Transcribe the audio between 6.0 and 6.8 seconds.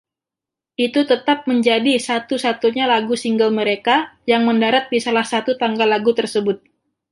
tersebut.